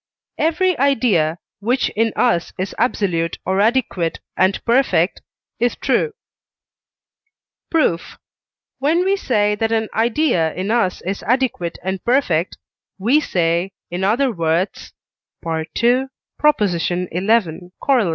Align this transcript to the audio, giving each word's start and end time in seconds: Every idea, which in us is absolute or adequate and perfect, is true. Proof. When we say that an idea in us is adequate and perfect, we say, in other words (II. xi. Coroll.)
Every 0.39 0.75
idea, 0.79 1.37
which 1.59 1.89
in 1.89 2.11
us 2.15 2.53
is 2.57 2.73
absolute 2.79 3.37
or 3.45 3.61
adequate 3.61 4.19
and 4.35 4.57
perfect, 4.65 5.21
is 5.59 5.75
true. 5.75 6.13
Proof. 7.69 8.17
When 8.79 9.05
we 9.05 9.15
say 9.15 9.53
that 9.53 9.71
an 9.71 9.89
idea 9.93 10.55
in 10.55 10.71
us 10.71 11.01
is 11.01 11.21
adequate 11.21 11.77
and 11.83 12.03
perfect, 12.03 12.57
we 12.97 13.19
say, 13.19 13.73
in 13.91 14.03
other 14.03 14.31
words 14.31 14.91
(II. 15.45 15.67
xi. 15.77 16.05
Coroll.) 16.41 17.69